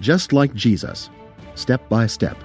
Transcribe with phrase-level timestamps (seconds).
[0.00, 1.10] just like Jesus,
[1.54, 2.36] step by step.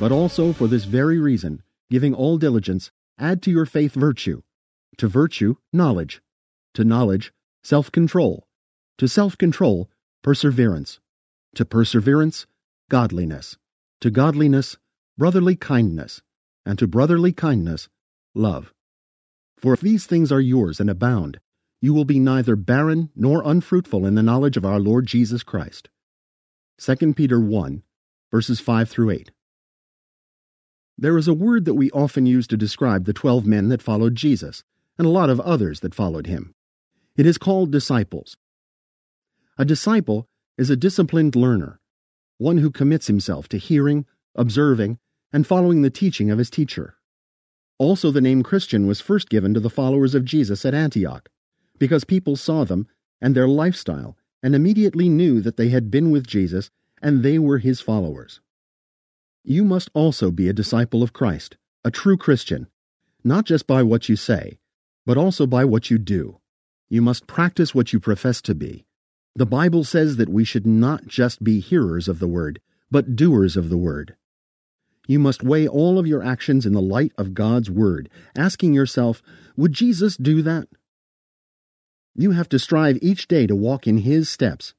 [0.00, 4.40] But also for this very reason, giving all diligence, add to your faith virtue,
[4.96, 6.22] to virtue, knowledge,
[6.72, 7.32] to knowledge,
[7.62, 8.46] self control,
[8.96, 9.90] to self control,
[10.22, 11.00] perseverance,
[11.54, 12.46] to perseverance,
[12.88, 13.58] godliness,
[14.00, 14.78] to godliness,
[15.18, 16.22] brotherly kindness,
[16.70, 17.88] and to brotherly kindness,
[18.32, 18.72] love.
[19.58, 21.40] For if these things are yours and abound,
[21.82, 25.88] you will be neither barren nor unfruitful in the knowledge of our Lord Jesus Christ.
[26.78, 27.82] 2 Peter 1,
[28.30, 29.32] verses 5 through 8.
[30.96, 34.14] There is a word that we often use to describe the twelve men that followed
[34.14, 34.62] Jesus,
[34.96, 36.54] and a lot of others that followed him.
[37.16, 38.36] It is called disciples.
[39.58, 41.80] A disciple is a disciplined learner,
[42.38, 44.06] one who commits himself to hearing,
[44.36, 45.00] observing,
[45.32, 46.96] and following the teaching of his teacher.
[47.78, 51.28] Also, the name Christian was first given to the followers of Jesus at Antioch,
[51.78, 52.86] because people saw them
[53.20, 56.70] and their lifestyle and immediately knew that they had been with Jesus
[57.02, 58.40] and they were his followers.
[59.42, 62.66] You must also be a disciple of Christ, a true Christian,
[63.24, 64.58] not just by what you say,
[65.06, 66.40] but also by what you do.
[66.90, 68.84] You must practice what you profess to be.
[69.34, 72.60] The Bible says that we should not just be hearers of the word,
[72.90, 74.16] but doers of the word.
[75.10, 79.20] You must weigh all of your actions in the light of God's word, asking yourself,
[79.56, 80.68] would Jesus do that?
[82.14, 84.72] You have to strive each day to walk in his steps.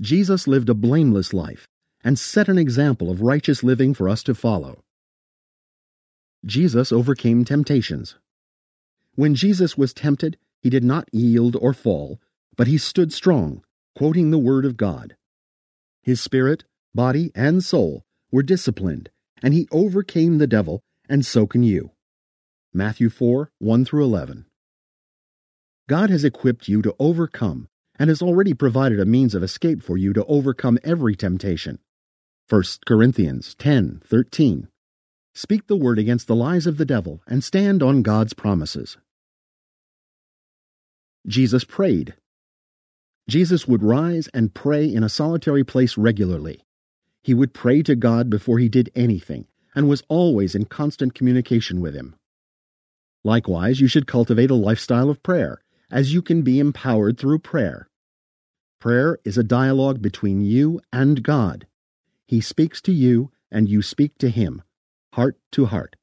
[0.00, 1.68] Jesus lived a blameless life
[2.02, 4.82] and set an example of righteous living for us to follow.
[6.46, 8.16] Jesus overcame temptations.
[9.14, 12.18] When Jesus was tempted, he did not yield or fall,
[12.56, 13.62] but he stood strong,
[13.94, 15.16] quoting the Word of God.
[16.02, 16.64] His spirit,
[16.94, 19.10] body, and soul were disciplined,
[19.44, 21.90] and he overcame the devil, and so can you.
[22.72, 24.46] Matthew 4 1 through 11.
[25.86, 29.98] God has equipped you to overcome and has already provided a means of escape for
[29.98, 31.78] you to overcome every temptation.
[32.48, 34.68] 1 Corinthians 10:13.
[35.34, 38.96] Speak the word against the lies of the devil and stand on God's promises.
[41.26, 42.14] Jesus prayed.
[43.28, 46.64] Jesus would rise and pray in a solitary place regularly.
[47.24, 51.80] He would pray to God before he did anything and was always in constant communication
[51.80, 52.16] with him.
[53.24, 57.88] Likewise, you should cultivate a lifestyle of prayer, as you can be empowered through prayer.
[58.78, 61.66] Prayer is a dialogue between you and God.
[62.26, 64.62] He speaks to you, and you speak to Him,
[65.14, 65.96] heart to heart.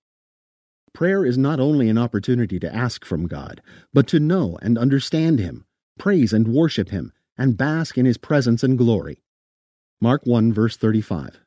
[0.92, 3.62] Prayer is not only an opportunity to ask from God,
[3.94, 5.66] but to know and understand Him,
[6.00, 9.22] praise and worship Him, and bask in His presence and glory.
[10.04, 11.42] Mark 1, verse 35.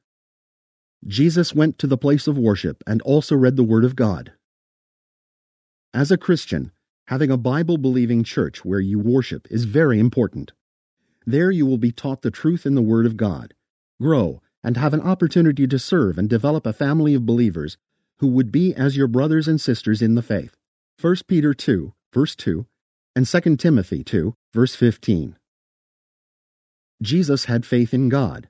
[1.04, 4.30] Jesus went to the place of worship and also read the Word of God.
[5.92, 6.70] As a Christian,
[7.08, 10.52] having a Bible believing church where you worship is very important.
[11.26, 13.54] There you will be taught the truth in the Word of God,
[14.00, 17.76] grow, and have an opportunity to serve and develop a family of believers
[18.20, 20.54] who would be as your brothers and sisters in the faith.
[21.00, 22.66] 1 Peter 2, verse 2,
[23.16, 25.34] and 2 Timothy 2, verse 15.
[27.04, 28.48] Jesus had faith in God.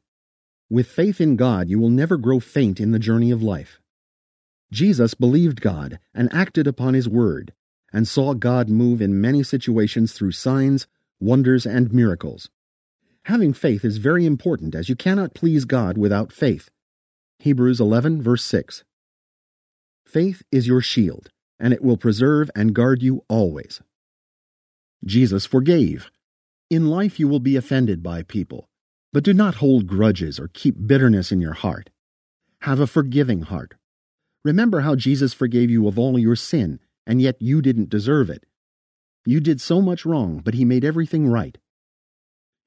[0.71, 3.81] With faith in God, you will never grow faint in the journey of life.
[4.73, 7.53] Jesus believed God and acted upon His word,
[7.93, 10.87] and saw God move in many situations through signs,
[11.19, 12.49] wonders, and miracles.
[13.25, 16.71] Having faith is very important as you cannot please God without faith.
[17.41, 18.85] Hebrews 11, verse 6.
[20.07, 23.81] Faith is your shield, and it will preserve and guard you always.
[25.05, 26.09] Jesus forgave.
[26.75, 28.69] In life you will be offended by people,
[29.13, 31.89] but do not hold grudges or keep bitterness in your heart.
[32.63, 33.75] Have a forgiving heart.
[34.45, 38.45] Remember how Jesus forgave you of all your sin, and yet you didn't deserve it.
[39.25, 41.57] You did so much wrong, but He made everything right.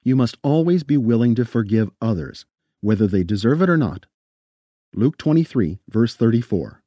[0.02, 2.46] You must always be willing to forgive others,
[2.80, 4.06] whether they deserve it or not.
[4.94, 6.82] Luke 23, verse 34.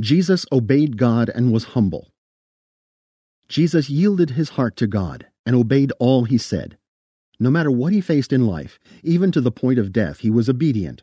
[0.00, 2.08] Jesus obeyed God and was humble.
[3.50, 6.78] Jesus yielded his heart to God and obeyed all he said.
[7.40, 10.48] No matter what he faced in life, even to the point of death, he was
[10.48, 11.02] obedient.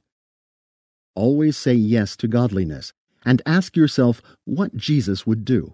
[1.15, 2.93] Always say yes to godliness
[3.25, 5.73] and ask yourself what Jesus would do.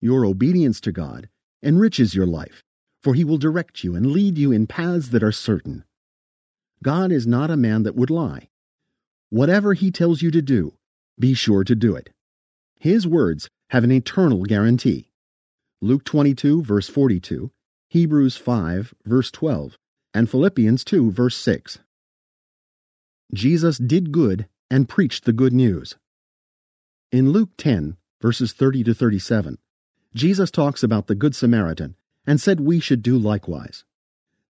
[0.00, 1.28] Your obedience to God
[1.60, 2.62] enriches your life
[3.04, 5.84] for he will direct you and lead you in paths that are certain.
[6.82, 8.48] God is not a man that would lie.
[9.28, 10.72] Whatever he tells you to do,
[11.20, 12.08] be sure to do it.
[12.80, 15.10] His words have an eternal guarantee.
[15.84, 17.50] Luke 22, verse 42,
[17.90, 19.76] Hebrews 5, verse 12,
[20.14, 21.80] and Philippians 2, verse 6.
[23.34, 25.96] Jesus did good and preached the good news.
[27.12, 29.58] In Luke 10, verses 30 to 37,
[30.14, 31.96] Jesus talks about the Good Samaritan
[32.26, 33.84] and said we should do likewise.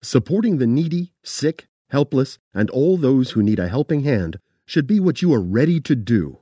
[0.01, 5.01] Supporting the needy, sick, helpless, and all those who need a helping hand should be
[5.01, 6.39] what you are ready to do.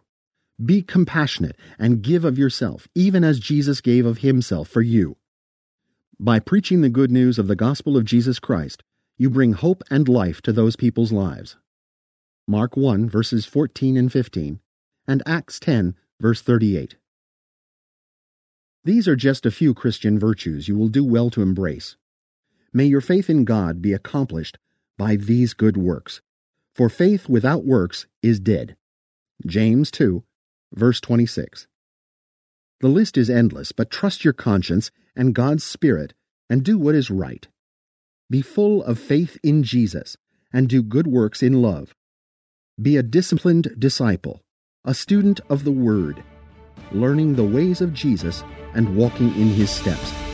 [0.63, 5.17] Be compassionate and give of yourself, even as Jesus gave of himself for you.
[6.17, 8.81] By preaching the good news of the gospel of Jesus Christ,
[9.17, 11.57] you bring hope and life to those people's lives.
[12.47, 14.61] Mark 1, verses 14 and 15,
[15.07, 16.95] and Acts 10, verse 38.
[18.85, 21.97] These are just a few Christian virtues you will do well to embrace.
[22.71, 24.57] May your faith in God be accomplished
[24.97, 26.21] by these good works.
[26.73, 28.77] For faith without works is dead.
[29.45, 30.23] James 2,
[30.73, 31.67] verse 26.
[32.81, 36.13] The list is endless, but trust your conscience and God's Spirit
[36.49, 37.47] and do what is right.
[38.29, 40.17] Be full of faith in Jesus
[40.51, 41.95] and do good works in love.
[42.81, 44.41] Be a disciplined disciple,
[44.83, 46.23] a student of the Word,
[46.91, 50.24] learning the ways of Jesus and walking in his steps.